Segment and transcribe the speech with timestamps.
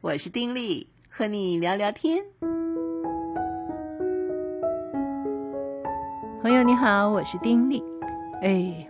[0.00, 2.24] 我是丁力，和你聊聊天。
[6.40, 7.82] 朋友你好，我是丁力。
[8.40, 8.88] 哎，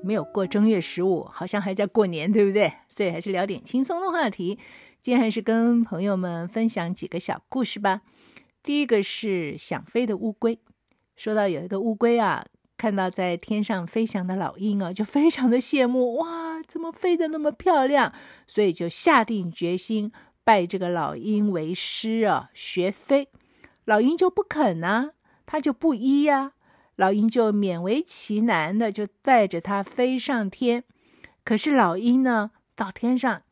[0.00, 2.72] 没有过正月十五，好像还在过年，对不对？
[2.88, 4.56] 所以还是聊点轻松的话题。
[5.02, 8.02] 今天还是跟朋友们分享几个小故事吧。
[8.62, 10.60] 第一个是想飞的乌龟。
[11.16, 12.46] 说到有一个乌龟啊，
[12.76, 18.12] 看到在天上飞翔的老鹰啊，就非常的羡慕，哇，怎么飞得那么漂亮？
[18.46, 20.12] 所以就下定决心
[20.44, 23.30] 拜这个老鹰为师啊，学飞。
[23.84, 25.12] 老鹰就不肯啊，
[25.44, 26.52] 他就不依呀、
[26.96, 30.84] 老鹰就勉为其难的就带着他飞上天。
[31.42, 33.42] 可是老鹰呢，到天上。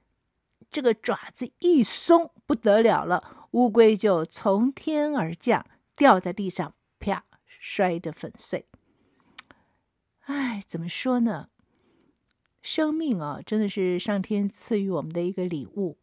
[0.70, 8.66] 这个爪子一松，不得了了，乌龟就从天而降，掉在地上，啪，摔得粉碎。
[10.24, 11.48] 哎，怎么说呢？
[12.62, 15.98] 生命啊，真的是上天赐予我们的一个礼物。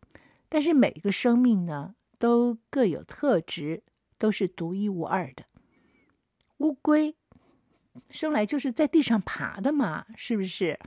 [0.49, 3.83] 但是每一个生命呢，都各有特质，
[4.17, 5.45] 都是独一无二的。
[6.57, 7.15] 乌龟
[8.09, 10.77] 生来就是在地上爬的嘛，是不是？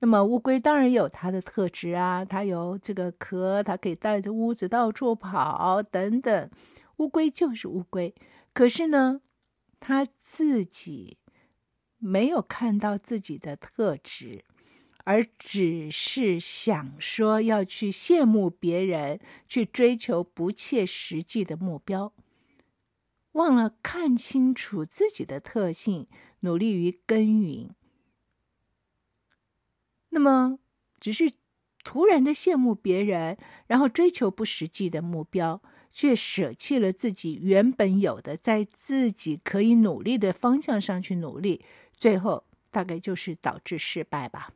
[0.00, 6.50] 那么乌龟当然有它的特质啊，它有这个壳，它可以带着屋子到处跑等等。
[6.96, 8.14] 乌龟就是乌龟，
[8.52, 9.20] 可是呢，
[9.78, 11.18] 它自己
[11.98, 14.44] 没有看到自己的特质，
[15.04, 22.12] 而只是想说要去羡慕别人，去追求不切实际的目标，
[23.32, 26.06] 忘了看清楚自己的特性，
[26.40, 27.70] 努力于耕耘。
[30.10, 30.58] 那么，
[30.98, 31.32] 只是
[31.82, 35.62] 突然的羡慕别人，然后追求不实际的目标，
[35.92, 41.64] 却舍弃了自己原本有的，在自己可以努力的方向上去努力，
[41.96, 44.52] 最后大概就是导致失败吧。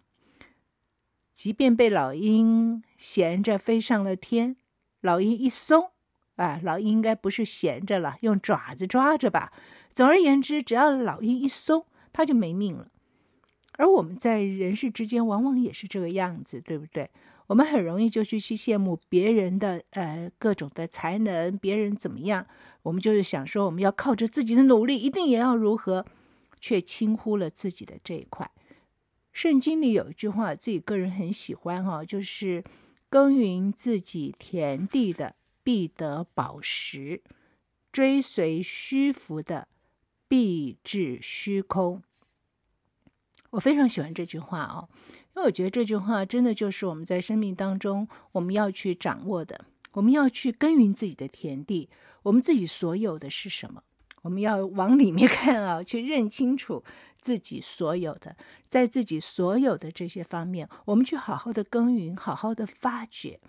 [1.34, 4.56] 即便被老鹰衔着飞上了天，
[5.00, 5.90] 老鹰一松，
[6.36, 9.52] 啊，老鹰应该不是衔着了，用爪子抓着吧。
[9.92, 12.86] 总而言之，只要老鹰一松，它就没命了。
[13.77, 17.11] 而我们在人世之间，往往也是这个样子，对不对？
[17.48, 22.46] 我们很容易就去去羡慕别人的呃各种的才能，别人怎么样，
[22.83, 26.06] 我们就是想说，我们要靠着自己的努力，一定也要如何，
[26.61, 28.51] 却轻忽了自己的这一块。
[29.34, 32.62] 圣经里有一句话，自己个人很喜欢哈，就是
[33.11, 35.34] 耕耘自己田地的
[35.64, 37.20] 必得宝石，
[37.90, 39.67] 追随虚浮的
[40.28, 42.05] 必至虚空。
[43.50, 44.89] 我非常喜欢这句话哦，
[45.34, 49.64] 因为我觉得这句话真的就是我们在生命当中我们要去掌握的，
[49.95, 51.90] 我们要去耕耘自己的田地，
[52.22, 53.83] 我们自己所有的是什么？
[54.22, 56.83] 我们要往里面看啊，去认清楚
[57.24, 58.36] 自己所有的，
[58.68, 63.40] 在自己所有的这些方面，我们去好好的耕耘，好好的发掘。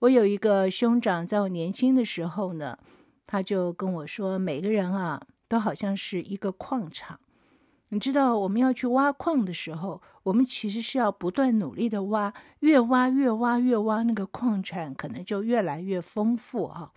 [0.00, 2.76] 我有一个兄长，在我年轻的时候呢，
[3.24, 7.20] 他就跟我说，每个人啊，都好像是一个矿场。
[7.90, 16.90] 你知道，我们要去挖矿的时候，我们其实是要不断努力的挖，越挖越挖越挖，那个矿产可能就越来越丰富啊。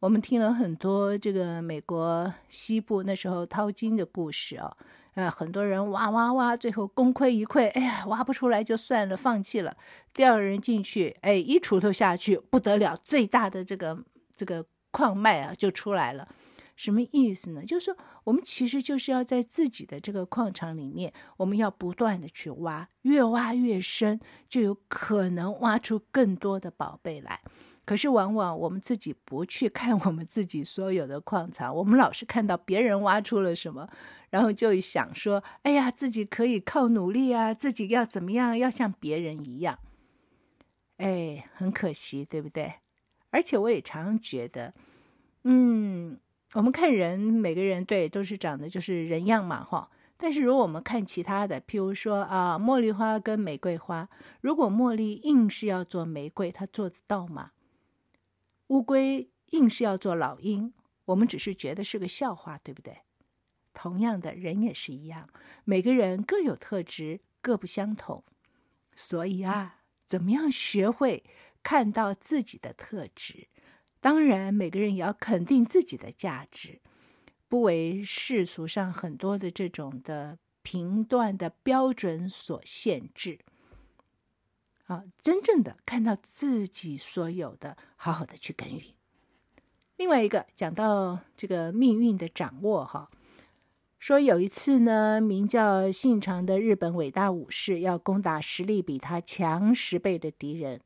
[0.00, 4.76] 我们听了很多这个美国西部那时候淘金的故事啊，
[5.16, 9.74] 呃，很多人挖挖挖，最后功亏一篑，哎呀，挖不出来就算了，放弃了。
[10.12, 14.04] 第二个人进去，哎，一锄头下去，不得了，最大的这个
[14.36, 16.28] 这个矿脉啊就出来了。
[16.76, 17.64] 什么意思呢？
[17.64, 27.40] 就是说，我们其实就是要在自己的这个矿场里面，我们要不断的去挖，越挖越深，就有可能挖出更多的宝贝来。
[27.86, 33.88] 可是，往往我们自己不去看我们自己所有的矿藏，我们老是看到别人挖出了什么，
[34.28, 39.78] 然后就想说：“哎呀，自己可以靠努力啊，自己要怎么样，要像别人一样。”
[40.98, 42.74] 哎，很可惜，对不对？
[43.30, 44.74] 而且我也常常觉得，
[45.44, 46.18] 嗯。
[46.54, 49.90] 我们看人，每个人对都是长得就是人样嘛，哈。
[50.16, 54.08] 但是如果我们看其他的，譬如说啊，茉莉花跟玫瑰花，
[54.40, 57.50] 如果茉莉硬是要做玫瑰，它做得到吗？
[58.68, 60.72] 乌龟硬是要做老鹰，
[61.06, 62.98] 我们只是觉得是个笑话，对不对？
[63.72, 65.28] 同样的，人也是一样，
[65.64, 68.24] 每个人各有特质，各不相同。
[68.94, 71.22] 所以啊，怎么样学会
[71.62, 73.48] 看到自己的特质？
[74.00, 76.80] 当然，每个人也要肯定自己的价值，
[77.48, 83.40] 不为世俗上很多的这种的评断的标准所限制。
[84.86, 88.82] 啊，真正的看到自己所有的，好好的去耕耘。
[89.96, 93.10] 另外一个讲到这个命运的掌握，哈，
[93.98, 100.80] 说有一次呢，名叫信长的日本伟大武士要攻打实力比他强十倍的敌人。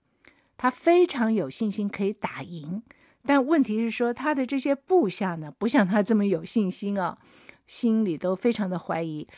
[0.57, 2.83] 他非常有信心可以打赢。
[3.27, 7.19] 但问题是说，他的这些部下呢，不像他这么有信心啊，
[7.67, 9.29] 心里都非常的怀疑，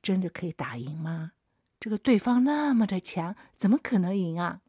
[0.00, 1.32] 真的可以打赢吗？
[1.80, 4.60] 这个对方那么的强，怎么可能赢啊？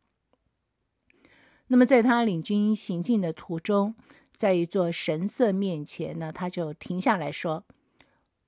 [1.67, 3.95] 那么在他领军行进的途中，
[4.35, 7.65] 在一座神社面前呢，他就停下来说：“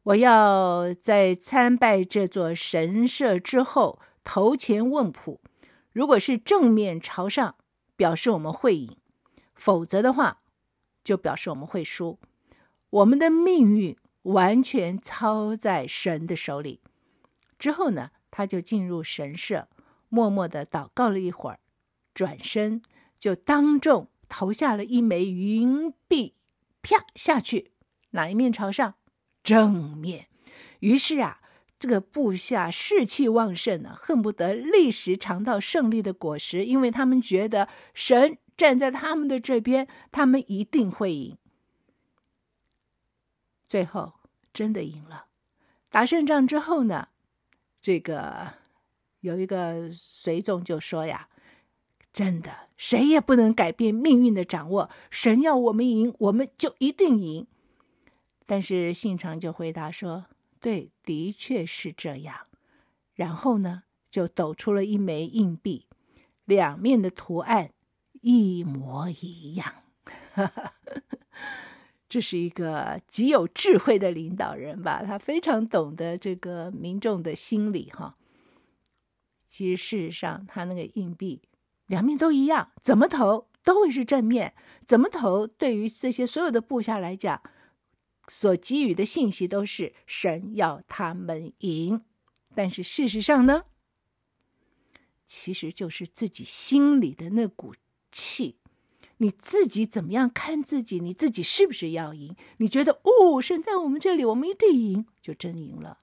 [0.03, 5.39] 我要在参拜这座神社之后，头前问卜，
[5.91, 7.55] 如果是正面朝上，
[7.95, 8.97] 表示我们会赢。”
[9.53, 10.41] 否则的话，
[11.03, 12.17] 就表示我们会输。
[12.89, 16.81] 我们的命运完全操在神的手里。
[17.59, 19.68] 之后呢，他就进入神社，
[20.10, 21.60] 默默地祷告了一会儿，
[22.16, 22.81] 转身
[23.19, 26.33] 就当众投下了一枚银币，
[26.81, 27.74] 啪下去，
[28.12, 28.95] 哪一面朝上？
[29.44, 30.28] 正面。
[30.80, 31.42] 于是啊，
[31.78, 38.39] 这个部下士气旺盛呢，恨不得立时尝到胜利的果实，因为他们觉得神。
[38.57, 41.36] 站在他们的这边，他们一定会赢。
[43.68, 44.13] 最后
[44.54, 45.25] 真的赢了。
[45.89, 47.07] 打胜仗之后呢，
[47.81, 48.54] 这个
[49.22, 51.28] 有一个随从就说呀
[52.13, 54.89] ：“真的，谁也不能改变命运的掌握。
[55.10, 57.48] 神要我们赢，我们就一定赢。”
[58.45, 60.28] 但是信长就回答说
[60.62, 62.48] ：“对，的确是这样。”
[63.16, 65.88] 然后呢，就抖出了一枚硬币，
[66.45, 67.72] 两面的图案。
[68.24, 69.74] 一模一样，
[72.11, 75.01] 这是一个极有智慧的领导人吧？
[75.01, 78.17] 他非常懂得这个民众的心理哈。
[79.47, 81.41] 其实事实上，他那个硬币
[81.85, 84.53] 两面都一样，怎么投都会是正面，
[84.85, 87.41] 怎么投对于这些所有的部下来讲，
[88.27, 92.03] 所给予的信息都是神要他们赢。
[92.53, 93.63] 但是事实上呢，
[95.25, 97.73] 其实就是自己心里的那股。
[98.13, 98.57] 气，
[99.21, 101.00] 你自己怎么样看自己？
[101.00, 102.35] 你自己是不是要赢？
[102.57, 106.00] 你觉得哦，神在我们这里，我们一定赢，就真赢了。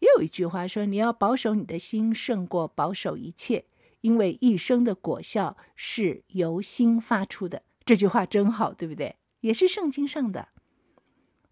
[0.00, 3.66] 也有一句话说：“你要保守你的心，胜过保守一切，
[4.00, 9.14] 因为一生的果效是由心发出的。”这句话真好，对不对？
[9.42, 10.48] 也是圣经上的。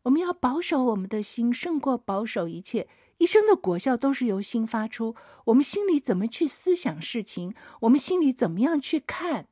[0.03, 2.89] 我们要保守我们的心，胜过保守一切。
[3.19, 5.15] 一生的果效都是由心发出。
[5.45, 9.47] 我们心里怎么去思想事情，我们心里怎么样去看，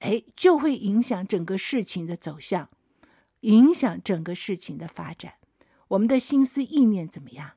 [0.00, 2.68] 哎，就会影响整个事情的走向，
[3.40, 5.34] 影响整个事情的发展。
[5.88, 7.52] 我们的心思意念怎么样？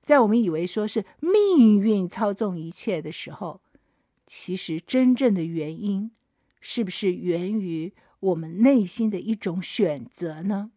[0.00, 3.62] 在我们以为说是命运操纵一切的时候，
[4.26, 6.10] 其实真正的原因
[6.60, 10.72] 是不是源于我们内心的一种选择呢？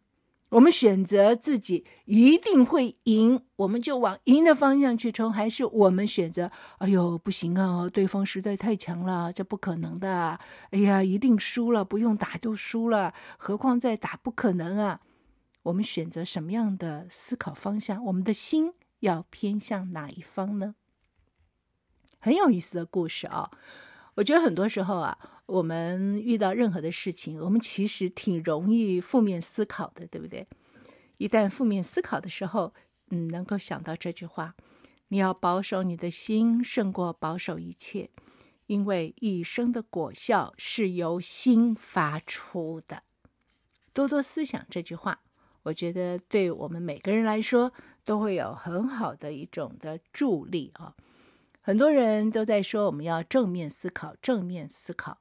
[0.49, 10.39] 我们选择自己一定会赢，我们就往赢的方向去冲；还是我们选择，哎呦，不行啊，对方实在太强了，这不可能的。
[10.71, 15.01] 哎呀，一定输了，不用打就输了，何况再打不可能啊。
[15.63, 18.03] 我们选择什么样的思考方向？
[18.05, 20.75] 我们的心要偏向哪一方呢？
[22.19, 23.51] 很有意思的故事啊。
[24.15, 30.47] 我觉得很多时候啊，我们遇到任何的事情，我们其实挺容易负面思考的，对不对？
[31.17, 32.73] 一旦负面思考的时候，
[33.09, 34.55] 嗯，能够想到这句话：
[35.07, 38.09] 你要保守你的心，胜过保守一切，
[38.65, 43.04] 因为一生的果效是由心发出的。
[43.94, 45.21] 多多思想这句话，
[45.63, 47.71] 我觉得对我们每个人来说
[48.04, 50.94] 都会有很好的一种的助力啊。
[51.61, 55.19] 很多人都在说我们要正面思考，正面思考。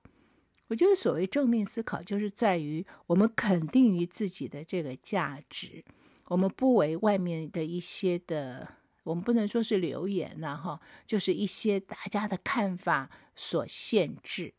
[0.68, 5.85] 我觉得所谓正面思考，就是在于我们肯定于自己的这个价值，
[6.26, 8.68] 我们不为外面的一些的，
[9.04, 14.54] 我们不能说是流言呐，哈，就是一些大家的看法所限制。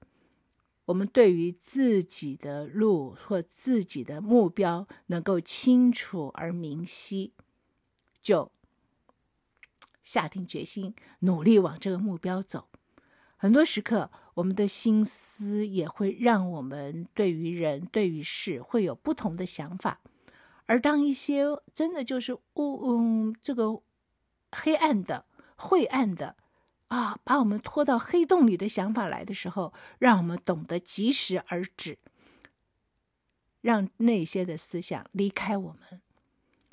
[0.86, 7.34] 我们对于自己的路或自己的目标能够清楚而明晰，
[8.22, 8.52] 就。
[10.04, 12.70] 下定决心，努力往这个目标走。
[13.38, 20.02] 很多时刻，我们的心思也会让我们对于人、对于事会有不同的想法。
[20.66, 23.82] 而当一些真的就是乌嗯这个
[24.52, 25.26] 黑暗的、
[25.56, 26.36] 晦暗的
[26.88, 31.98] 啊，把我们拖到黑洞里的想法来的时候，让我们懂得及时而止，
[33.62, 36.02] 让那些的思想离开我们。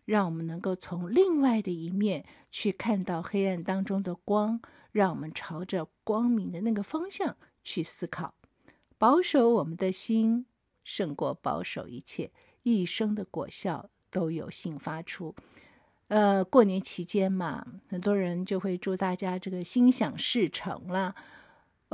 [0.07, 4.61] 让我们能够从另外的一面去看到黑暗当中的光，
[4.95, 8.37] 让我们朝着光明的那个方向去思考。
[8.97, 10.47] 保守我们的心，
[10.85, 12.31] 胜过保守一切。
[12.63, 15.35] 一生的果效都有幸发出。
[16.09, 21.15] 呃，过年期间嘛，很多人就会祝大家这个心想事成啦。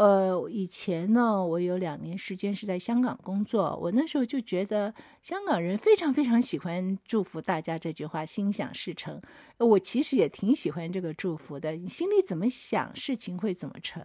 [0.00, 9.20] 呃，以前呢，我有两年时间是在香港工作，我那时候就觉得香港人非常非常喜欢祝福大家这句话“心想事成”。
[9.60, 11.72] 我其实也挺喜欢这个祝福的。
[11.72, 14.02] 你心里怎么想，事情会怎么成？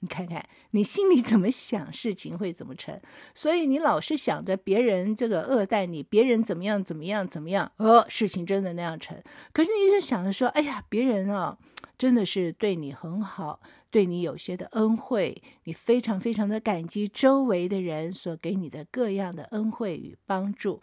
[0.00, 3.00] 你看看，你心里怎么想，事情会怎么成？
[3.36, 9.16] 所以你老是想着别人这个恶待你，别人怎么样怎么样怎么样，呃，事情真的那样成。
[9.52, 11.56] 可是你一直想着说，哎呀，别人啊，
[11.96, 13.60] 真的是对你很好。
[13.90, 20.80] 对你有些的恩惠，你非常非常的感激周围的人所给你的各样的恩惠与帮助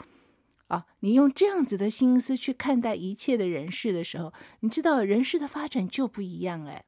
[0.67, 0.87] 啊！
[1.01, 6.85] 你用这样子的心思去看待一切的人事的时候，你知道人事的发展就不一样哎，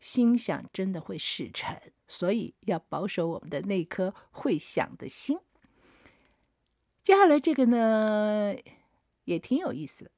[0.00, 5.38] 心想真的会事成，所以要保守我们的那颗会想的心。
[7.02, 8.54] 接下来这个呢，
[9.24, 10.10] 也挺有意思的，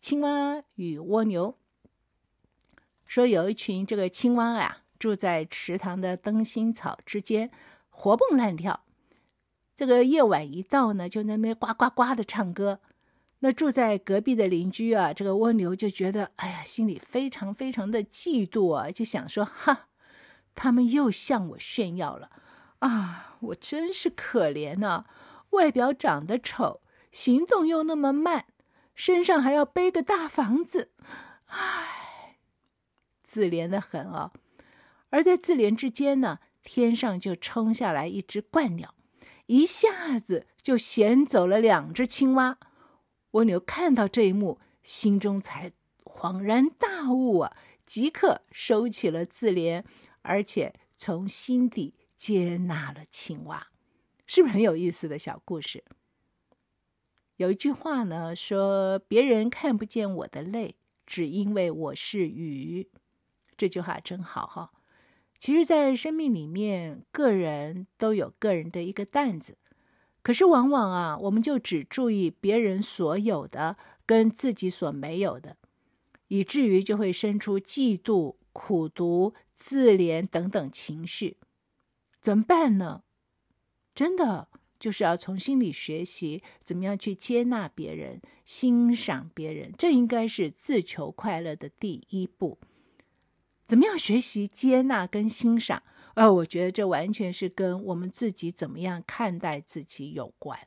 [0.00, 1.56] 青蛙与蜗牛。
[3.12, 7.50] 说有一群这个青蛙啊，住在池塘的灯芯草之间，
[7.90, 8.84] 活蹦乱跳。
[9.76, 12.80] 这个夜晚一到呢，就那边呱呱呱的唱歌。
[13.40, 19.88] 那住在隔壁的邻居啊，这个蜗牛就觉得，哎呀，心里非常非常的嫉妒啊，就想说，哈，
[20.54, 22.30] 他们又向我炫耀了
[22.78, 23.36] 啊！
[23.40, 25.06] 我真是可怜呐、啊，
[25.50, 28.46] 外表长得丑，行动又那么慢，
[28.94, 30.92] 身上还要背个大房子，
[31.48, 31.98] 唉。
[33.32, 34.30] 自怜的很、哦，
[35.08, 38.94] 而在自怜之间呢，天上就冲下来一只鹳鸟，
[39.46, 42.58] 一下子就衔走了两只青蛙。
[43.30, 45.72] 蜗牛看到这一幕，心中才
[46.04, 49.82] 恍然大悟啊，即刻收起了自怜，
[50.20, 53.68] 而且从心底接纳了青蛙，
[54.26, 55.82] 是不是很有意思的小故事？
[57.36, 62.90] 有一句话呢，说别人看不见我的泪，只因为我是鱼。
[63.56, 64.72] 这句话真好哈！
[65.38, 69.58] 其实，在生命里面，个人都有个人的一个担子，
[70.22, 75.56] 可是往往啊，我们就只注意别人所有的跟自己所没有的，
[76.28, 81.38] 以至于就会生出嫉妒、苦毒、自怜等等情绪。
[82.20, 83.02] 怎么办呢？
[83.94, 92.58] 真的就是要从心里学习，怎么样去接纳别人、欣赏别人，这应该是自求快乐的第一步。
[93.72, 95.82] 怎么样学习接纳跟欣赏？
[96.12, 100.58] 呃，我觉得这完全是跟我们自己怎么样看待自己有关。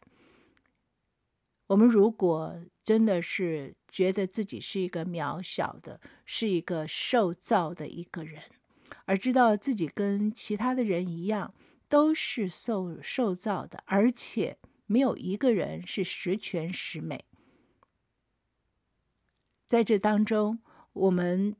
[1.68, 8.42] 我们如果真的是觉得自己是一个渺小的，是一个受造的一个人，
[9.06, 11.54] 而知道自己跟其他的人一样，
[11.88, 14.58] 都是受受造的，而且
[14.88, 17.24] 没有一个人是十全十美。
[19.68, 20.58] 在这当中，
[20.94, 21.56] 我们。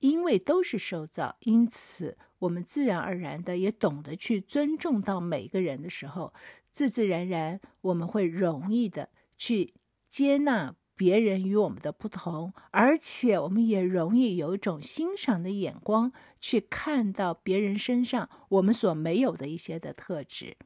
[0.00, 6.34] 因为都是受造，因此我们自然而然的也懂得去尊重到每一个人的时候，
[6.72, 9.74] 自自然然我们会容易的去
[10.08, 20.56] 接纳别人与我们的不同，而且我们也容易有一种欣赏的眼光去看到别人身上我们所没有的一些的特质。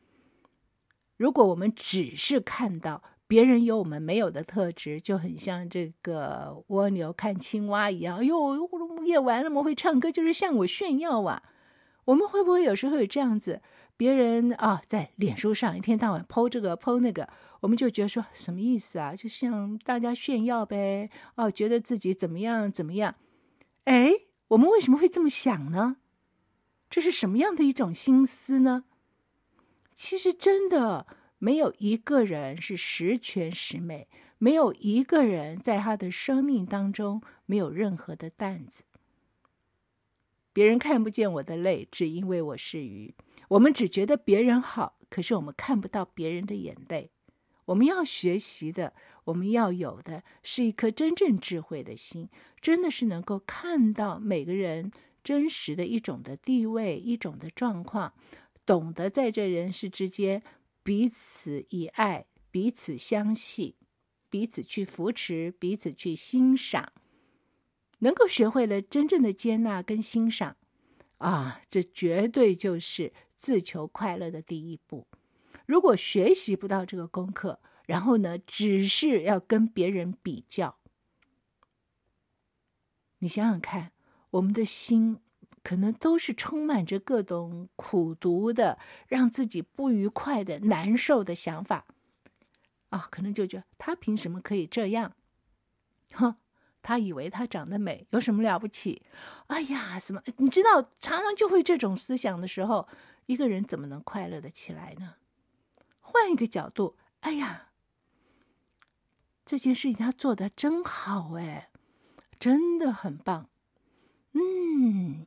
[1.17, 8.19] 如果我们只是看到，别人有我们没有的特质，就很像这个蜗牛看青蛙一样。
[8.19, 8.69] 哎呦，
[9.05, 11.43] 夜晚那么会唱歌，就是向我炫耀啊！
[12.05, 13.63] 我们会不会有时候有这样子？
[13.97, 17.29] 别人啊，在脸书上一天到晚 po 这个 po 那个，
[17.61, 19.15] 我们就觉得说什么意思啊？
[19.15, 21.09] 就向大家炫耀呗。
[21.37, 23.15] 哦，觉得自己怎么样怎么样？
[23.85, 24.13] 哎，
[24.49, 25.97] 我们为什么会这么想呢？
[26.91, 28.85] 这是什么样的一种心思呢？
[29.95, 31.07] 其实真的。
[31.45, 34.09] 没有一个人是十全十美，
[34.39, 38.85] 没有一个人在他的生命当中没有任何的担子。
[40.55, 43.15] 别人看不见我的泪，只因为我是鱼。
[43.49, 47.11] 我们只觉得别人好，可是我们看不到别人的眼泪。
[47.67, 52.31] 我们要学习的，我们要有的是一颗真正智慧的心，
[52.63, 54.91] 真的是能够看到每个人
[55.23, 58.15] 真实的一种的地位，一种的状况，
[58.65, 60.43] 懂得在这人世之间。
[60.85, 63.77] 彼此以爱，彼此相系，
[64.29, 66.93] 彼此去扶持，彼此去欣赏，
[68.01, 70.59] 能够学会了真正的接纳跟欣赏，
[71.17, 75.09] 啊，这绝对就是自求快乐的第一步。
[75.65, 80.79] 如果学习不到这个功课，然后呢，只是要跟别人比较，
[83.21, 83.93] 你想想看，
[84.33, 85.21] 我们的心。
[85.65, 88.79] 可能都是充满着各种苦毒的，
[89.09, 91.87] 让自己不愉快的、难受的想法，
[92.91, 95.17] 啊、可能就觉得他凭什么可以这样？
[96.13, 96.37] 哼，
[96.83, 99.03] 他以为他长得美，有什么了不起？
[99.47, 100.23] 哎呀，什么？
[100.37, 102.87] 你知道，常常就会这种思想的时候，
[103.27, 105.15] 一个人怎么能快乐的起来呢？
[106.01, 107.71] 换一个角度，哎呀，
[109.47, 111.71] 这件事情他做的真好，哎，
[112.39, 113.49] 真的很棒。
[114.33, 115.27] 嗯，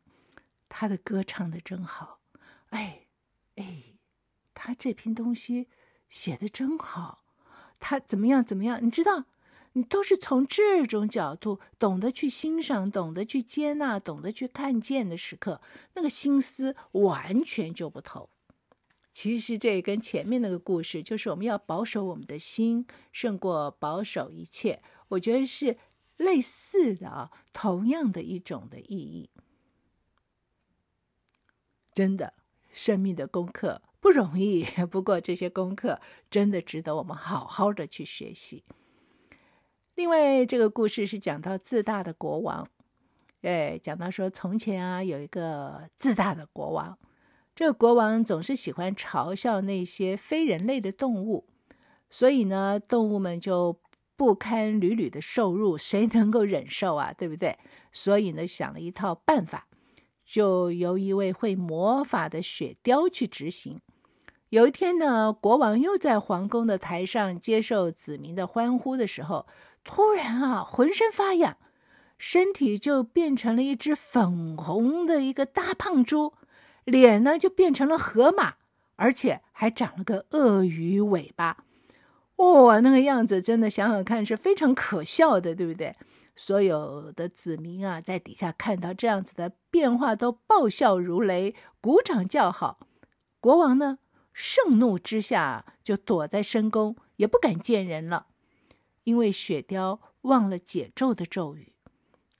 [0.70, 2.20] 他的歌唱的真好，
[2.70, 3.08] 哎，
[3.56, 3.84] 哎，
[4.54, 5.68] 他这篇东西
[6.10, 7.24] 写的真好，
[7.80, 8.80] 他怎么样怎么样？
[8.86, 9.26] 你知道？
[9.74, 15.62] 你都是从这种角度懂得去欣赏、懂得去接纳、懂得去看见的时刻，
[15.94, 18.28] 那个心思完全就不同。
[19.14, 24.82] 其实这跟前面那个故事，就是我们要保守我们的心，胜过保守一切。
[25.10, 25.78] 我觉得是
[26.18, 29.30] 类似的啊，同样的一种的意义。
[31.98, 32.32] 真的，
[32.72, 36.00] 生命的功课不容易， 不过这些功课
[36.30, 38.64] 真的值得我们好好的去学习。
[39.96, 42.68] 另外，这个故事是讲到自大的国王，
[43.42, 46.96] 哎，讲到说从前啊，有一个自大的国王，
[47.56, 51.48] 这个国王总是喜欢嘲笑那些非人类的动物，
[52.12, 53.82] 所以呢，动物们就
[54.16, 57.12] 不堪屡屡的受辱，谁能够忍受啊？
[57.12, 57.58] 对不对？
[57.92, 59.66] 所以呢，想了一套办法，
[60.28, 63.80] 就由一位会魔法的雪雕去执行。
[64.50, 69.48] 有一天呢，国王又在皇宫的台上接受子民的欢呼的时候。
[69.90, 71.56] 突然啊，浑身发痒，
[72.18, 76.34] 身体就变成了一只粉红的一个大胖猪，
[76.84, 78.56] 脸呢就变成了河马，
[78.98, 81.64] 而且还长了个鳄鱼尾巴。
[82.36, 85.96] 哇，那个样子真的想想看是非常可笑的，对不对？
[86.38, 92.88] 所有的子民啊，在底下看到这样子的变化，都爆笑如雷，鼓掌叫好。
[93.40, 93.98] 国王呢，
[94.32, 98.28] 盛怒之下就躲在深宫，也不敢见人了。
[99.04, 101.74] 因为雪雕忘了解咒的咒语，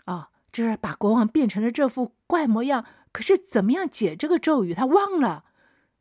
[0.06, 2.86] 啊，这是把国王变成了这副怪模样。
[3.12, 5.46] 可是怎么样解这个咒语，他忘了。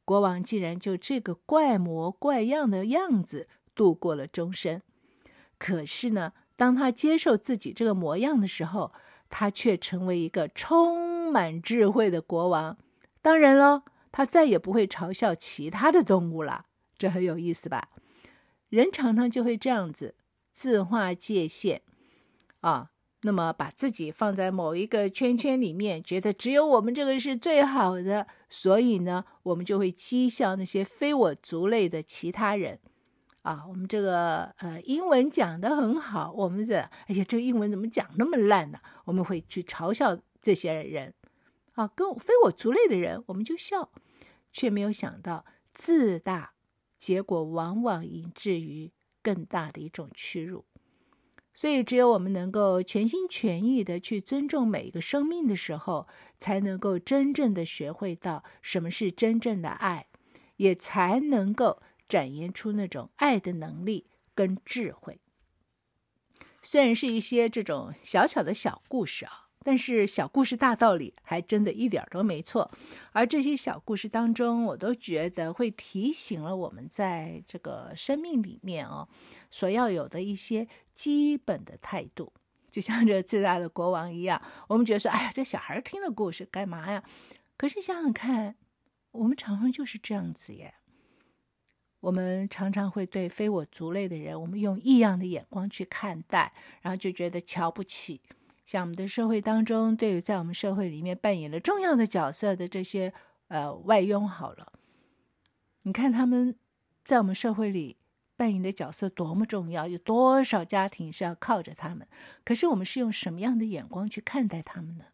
[0.04, 4.82] 国王竟然就这个怪模怪样的样子度过了终身。
[5.58, 8.92] 可是呢，当他接受自己这个模样的时候，
[9.28, 12.76] 他却成为一个充满智慧的国王。
[13.22, 16.66] 当然了，他再也不会嘲笑其他的动物了。
[16.96, 17.88] 这很有意思吧？
[18.70, 20.14] 人常常就会这样子。
[20.52, 21.82] 自划界限，
[22.62, 22.88] 啊，
[23.20, 32.78] 那么把自己放在某一个圈圈里面，觉得只有我们这个是最好的，所以呢，我们就会讥笑那些非我族类的其他人。
[33.46, 38.78] 啊，我们这个呃英文讲得很好，我们这哎呀，这个英文怎么讲那么烂呢？
[39.04, 41.14] 我们会去嘲笑这些人，
[41.74, 43.90] 啊，跟非我族类的人，我们就笑，
[44.52, 46.54] 却没有想到自大，
[46.98, 48.92] 结果往往引致于。
[49.22, 50.64] 更大的一种屈辱，
[51.52, 56.06] 所以只有我们能够全心全意的去尊重每一个生命的时候，
[56.38, 60.06] 才能够真正的学会到什么是真正的爱，
[60.58, 65.20] 也才能够展现出那种爱的能力跟智慧。
[66.62, 69.42] 虽然是一些这种小小的小故事啊。
[69.68, 72.70] 但是小故事大道理还真的一点都没错，
[73.10, 79.08] 而这些小故事当中，我都觉得会提醒了我们在这个生命里面哦，
[79.50, 82.32] 所要有的一些基本的态度。
[82.70, 87.02] 就像这最大的国王一样，我们觉得说，哎呀，这小孩听的故事干嘛呀？
[87.56, 88.54] 可是想想看，
[89.10, 90.74] 我们常常就是这样子耶。
[92.06, 98.20] 我们常常会对非我族类的人，我们用异样的眼光去看待，然后就觉得瞧不起。
[98.64, 103.12] 像我们的社会当中，对于在我们社会里面扮演了重要的角色的这些
[103.48, 104.74] 呃外佣，好了，
[105.82, 106.56] 你看他们
[107.04, 107.96] 在我们社会里
[108.36, 112.06] 扮演的角色多么重要，有多少家庭是要靠着他们？
[112.44, 115.06] 可是我们是用什么样的眼光去看待他们呢？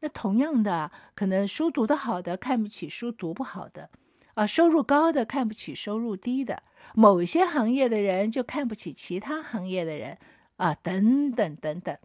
[0.00, 3.90] 那同样的，可能书读得好的看不起书读不好的，
[4.34, 6.62] 啊，收入高的看不起收入低的，
[6.94, 10.18] 某些行业的人就看不起其他行业的人，
[10.56, 11.96] 啊，等等等等。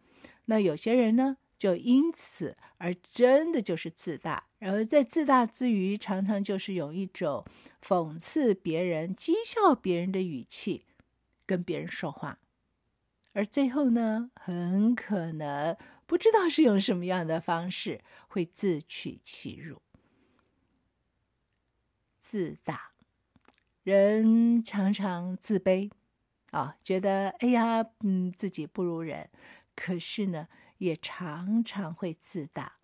[0.45, 7.45] 那有些人呢，就因此而真的就是自大，然后在自大之余，常常就是有一种
[7.81, 10.85] 讽刺别人、讥笑别人的语气
[11.45, 12.39] 跟别人说话，
[13.33, 19.81] 而最后呢，很可能不知道是用什么样的方式会自取其辱。
[22.29, 22.91] 自大，
[23.83, 25.89] 人常常自卑
[26.51, 29.29] 啊，觉得哎呀，嗯，自己不如人。
[29.73, 32.79] 可是呢，也常常会自大。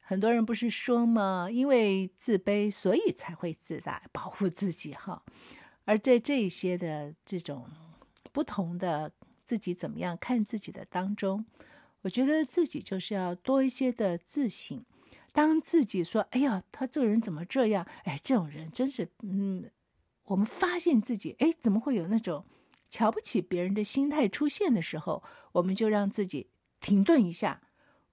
[0.00, 1.48] 很多人不是说吗？
[1.48, 5.22] 因为自卑，所以才会自大，保护自己哈。
[5.84, 7.70] 而在这些的这种
[8.32, 9.12] 不同的
[9.44, 11.46] 自己怎么样看自己的当中，
[12.02, 14.84] 我觉得自己就是要多一些的自省。
[15.34, 19.10] 当自己说：“哎呀，他这个人怎么这样？”哎，这种人真是……
[19.22, 19.68] 嗯，
[20.26, 22.46] 我们发现自己哎，怎么会有那种
[22.88, 27.62] 瞧不起别人的心态出现的时候，我们就让自己停顿一下，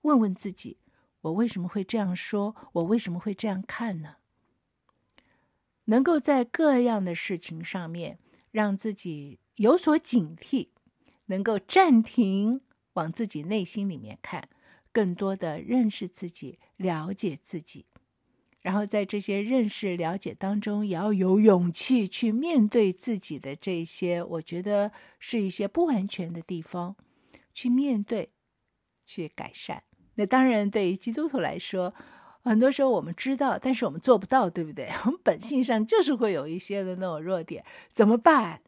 [0.02, 0.80] 问问自己：
[1.22, 2.56] 我为什么会这样说？
[2.74, 4.16] 我为什么会这样看呢？
[5.86, 8.18] 能够在各样的事情上面
[8.50, 10.70] 让自己有所警惕，
[11.28, 12.62] 能够暂停，
[12.94, 14.50] 往自己内心里面看，
[14.92, 17.86] 更多的认识自己，了解自己，
[18.62, 26.96] 然后在这些认识了解当中，也要有勇气去面对自己的这些，我觉得是一些不完全的地方，
[27.54, 28.32] 去面对，
[29.06, 29.84] 去改善。
[30.16, 31.94] 那当然，对于基督徒来说。
[32.44, 34.90] 很多时候我们知道，但是我们做不到，对不对？
[35.06, 38.64] 我们本性上就是会有一些的那种弱点，怎么办？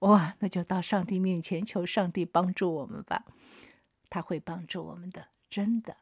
[0.00, 3.24] 哇，那就到上帝面前求上帝帮助我们吧，
[4.10, 5.98] 他会帮助我们的，真的。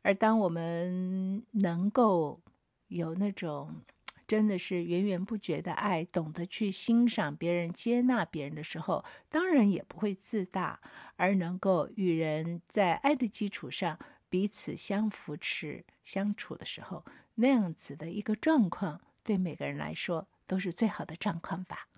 [0.00, 2.40] 而当我们能够
[2.88, 3.82] 有那种
[4.26, 10.80] 真的是源源不绝的爱，懂得去欣赏别人、接纳别人的时候，当然也不会自大，
[11.16, 13.98] 而能够与人在爱的基础上。
[14.30, 21.88] 彼此相扶持相处的时候，那样子的一个状况，对每个人来说都是最好的状况吧。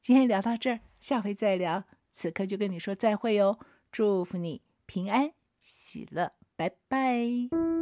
[0.00, 1.84] 今天聊到这儿，下回再聊。
[2.12, 3.58] 此刻就跟你说再会哦，
[3.90, 7.79] 祝福你平安洗了，拜拜。